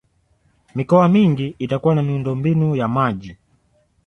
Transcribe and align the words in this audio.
mikoa 0.75 1.09
mingi 1.09 1.55
itakuwa 1.59 1.95
na 1.95 2.03
miundombinu 2.03 2.75
ya 2.75 2.87
maji 2.87 3.37